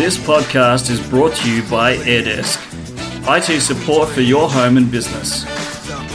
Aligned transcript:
This 0.00 0.16
podcast 0.16 0.88
is 0.88 0.98
brought 1.10 1.34
to 1.34 1.54
you 1.54 1.62
by 1.64 1.94
AirDesk, 1.94 2.56
IT 3.28 3.60
support 3.60 4.08
for 4.08 4.22
your 4.22 4.48
home 4.48 4.78
and 4.78 4.90
business. 4.90 5.44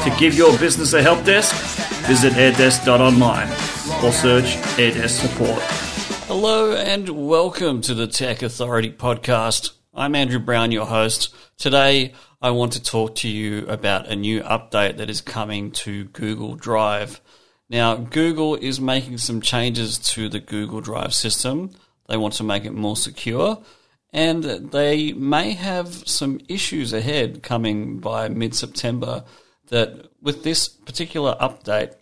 To 0.03 0.15
give 0.17 0.33
your 0.33 0.57
business 0.57 0.93
a 0.93 1.03
help 1.03 1.23
desk, 1.23 1.53
visit 2.07 2.33
airdesk.online 2.33 3.47
or 4.03 4.11
search 4.11 4.55
AirDesk 4.79 5.21
support. 5.21 5.61
Hello 6.25 6.75
and 6.75 7.27
welcome 7.27 7.81
to 7.81 7.93
the 7.93 8.07
Tech 8.07 8.41
Authority 8.41 8.91
podcast. 8.91 9.73
I'm 9.93 10.15
Andrew 10.15 10.39
Brown, 10.39 10.71
your 10.71 10.87
host. 10.87 11.31
Today, 11.59 12.15
I 12.41 12.49
want 12.49 12.73
to 12.73 12.81
talk 12.81 13.13
to 13.17 13.29
you 13.29 13.67
about 13.67 14.07
a 14.07 14.15
new 14.15 14.41
update 14.41 14.97
that 14.97 15.11
is 15.11 15.21
coming 15.21 15.69
to 15.73 16.05
Google 16.05 16.55
Drive. 16.55 17.21
Now, 17.69 17.97
Google 17.97 18.55
is 18.55 18.81
making 18.81 19.19
some 19.19 19.41
changes 19.41 19.99
to 19.99 20.27
the 20.27 20.39
Google 20.39 20.81
Drive 20.81 21.13
system. 21.13 21.69
They 22.07 22.17
want 22.17 22.35
to 22.35 22.43
make 22.43 22.65
it 22.65 22.73
more 22.73 22.95
secure, 22.95 23.61
and 24.13 24.43
they 24.43 25.13
may 25.13 25.51
have 25.51 26.07
some 26.07 26.39
issues 26.47 26.93
ahead 26.93 27.43
coming 27.43 27.99
by 27.99 28.29
mid 28.29 28.55
September. 28.55 29.23
That 29.69 30.11
with 30.21 30.43
this 30.43 30.67
particular 30.67 31.35
update, 31.41 31.95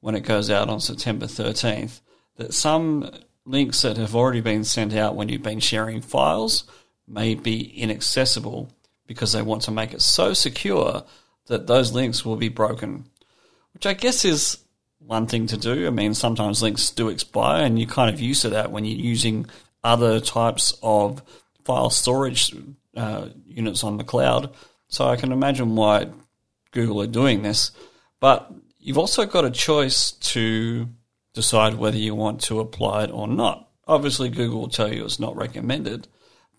when 0.00 0.14
it 0.14 0.20
goes 0.20 0.50
out 0.50 0.70
on 0.70 0.80
September 0.80 1.26
13th, 1.26 2.00
that 2.36 2.54
some 2.54 3.10
links 3.44 3.82
that 3.82 3.98
have 3.98 4.16
already 4.16 4.40
been 4.40 4.64
sent 4.64 4.94
out 4.94 5.14
when 5.14 5.28
you've 5.28 5.42
been 5.42 5.60
sharing 5.60 6.00
files 6.00 6.64
may 7.06 7.34
be 7.34 7.60
inaccessible 7.78 8.70
because 9.06 9.32
they 9.32 9.42
want 9.42 9.62
to 9.62 9.70
make 9.70 9.92
it 9.92 10.00
so 10.00 10.32
secure 10.32 11.02
that 11.46 11.66
those 11.66 11.92
links 11.92 12.24
will 12.24 12.36
be 12.36 12.48
broken, 12.48 13.04
which 13.74 13.84
I 13.84 13.92
guess 13.92 14.24
is 14.24 14.58
one 15.00 15.26
thing 15.26 15.46
to 15.48 15.56
do. 15.56 15.86
I 15.86 15.90
mean, 15.90 16.14
sometimes 16.14 16.62
links 16.62 16.90
do 16.90 17.08
expire, 17.08 17.64
and 17.64 17.78
you're 17.78 17.88
kind 17.88 18.12
of 18.12 18.20
used 18.20 18.42
to 18.42 18.50
that 18.50 18.70
when 18.70 18.84
you're 18.84 18.98
using 18.98 19.46
other 19.82 20.20
types 20.20 20.78
of 20.82 21.22
file 21.64 21.90
storage 21.90 22.54
uh, 22.96 23.28
units 23.46 23.82
on 23.82 23.96
the 23.96 24.04
cloud. 24.04 24.54
So 24.88 25.06
I 25.08 25.16
can 25.16 25.32
imagine 25.32 25.76
why 25.76 26.08
Google 26.72 27.02
are 27.02 27.06
doing 27.06 27.42
this. 27.42 27.72
But 28.20 28.52
you've 28.78 28.98
also 28.98 29.26
got 29.26 29.44
a 29.44 29.50
choice 29.50 30.12
to 30.12 30.88
decide 31.32 31.74
whether 31.74 31.96
you 31.96 32.14
want 32.14 32.42
to 32.42 32.60
apply 32.60 33.04
it 33.04 33.10
or 33.10 33.28
not. 33.28 33.68
Obviously, 33.86 34.28
Google 34.28 34.60
will 34.60 34.68
tell 34.68 34.92
you 34.92 35.04
it's 35.04 35.20
not 35.20 35.36
recommended, 35.36 36.08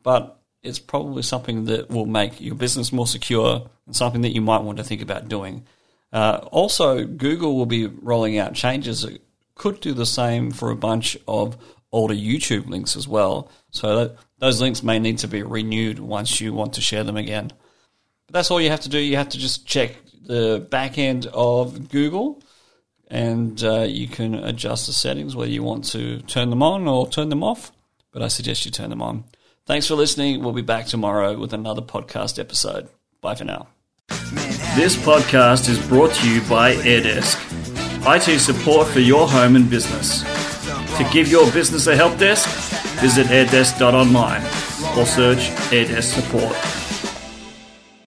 but 0.03 0.39
it's 0.63 0.79
probably 0.79 1.23
something 1.23 1.65
that 1.65 1.89
will 1.89 2.05
make 2.05 2.39
your 2.41 2.55
business 2.55 2.91
more 2.91 3.07
secure 3.07 3.69
and 3.85 3.95
something 3.95 4.21
that 4.21 4.33
you 4.33 4.41
might 4.41 4.63
want 4.63 4.77
to 4.77 4.83
think 4.83 5.01
about 5.01 5.27
doing. 5.29 5.65
Uh, 6.13 6.39
also, 6.51 7.05
Google 7.05 7.55
will 7.55 7.65
be 7.65 7.87
rolling 7.87 8.37
out 8.37 8.53
changes 8.53 9.03
that 9.03 9.21
could 9.55 9.79
do 9.79 9.93
the 9.93 10.05
same 10.05 10.51
for 10.51 10.71
a 10.71 10.75
bunch 10.75 11.17
of 11.27 11.57
older 11.91 12.13
YouTube 12.13 12.67
links 12.67 12.95
as 12.95 13.07
well. 13.07 13.49
So 13.71 13.95
that, 13.95 14.15
those 14.39 14.61
links 14.61 14.83
may 14.83 14.99
need 14.99 15.19
to 15.19 15.27
be 15.27 15.43
renewed 15.43 15.99
once 15.99 16.41
you 16.41 16.53
want 16.53 16.73
to 16.73 16.81
share 16.81 17.03
them 17.03 17.17
again. 17.17 17.51
But 18.27 18.33
that's 18.33 18.51
all 18.51 18.61
you 18.61 18.69
have 18.69 18.81
to 18.81 18.89
do. 18.89 18.97
You 18.97 19.17
have 19.17 19.29
to 19.29 19.37
just 19.37 19.65
check 19.65 19.95
the 20.25 20.65
back 20.69 20.97
end 20.97 21.27
of 21.27 21.89
Google 21.89 22.41
and 23.07 23.61
uh, 23.63 23.81
you 23.81 24.07
can 24.07 24.35
adjust 24.35 24.87
the 24.87 24.93
settings 24.93 25.35
whether 25.35 25.51
you 25.51 25.63
want 25.63 25.83
to 25.83 26.21
turn 26.21 26.49
them 26.49 26.63
on 26.63 26.87
or 26.87 27.07
turn 27.07 27.29
them 27.29 27.43
off. 27.43 27.71
But 28.11 28.21
I 28.21 28.27
suggest 28.27 28.65
you 28.65 28.71
turn 28.71 28.89
them 28.89 29.01
on. 29.01 29.25
Thanks 29.65 29.87
for 29.87 29.95
listening. 29.95 30.43
We'll 30.43 30.53
be 30.53 30.61
back 30.61 30.87
tomorrow 30.87 31.37
with 31.37 31.53
another 31.53 31.81
podcast 31.81 32.39
episode. 32.39 32.89
Bye 33.21 33.35
for 33.35 33.45
now. 33.45 33.67
This 34.73 34.95
podcast 34.95 35.67
is 35.67 35.85
brought 35.87 36.13
to 36.13 36.29
you 36.31 36.39
by 36.47 36.75
AirDesk, 36.75 37.35
IT 38.07 38.39
support 38.39 38.87
for 38.87 39.01
your 39.01 39.27
home 39.27 39.57
and 39.57 39.69
business. 39.69 40.23
To 40.97 41.03
give 41.11 41.27
your 41.27 41.51
business 41.51 41.87
a 41.87 41.95
help 41.95 42.17
desk, 42.17 42.47
visit 43.01 43.27
airdesk.online 43.27 44.41
or 44.97 45.05
search 45.05 45.49
AirDesk 45.71 46.13
support. 46.13 46.80